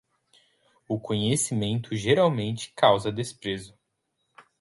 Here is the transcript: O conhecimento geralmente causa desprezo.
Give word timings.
O 0.87 0.99
conhecimento 0.99 1.95
geralmente 1.95 2.73
causa 2.75 3.11
desprezo. 3.11 3.77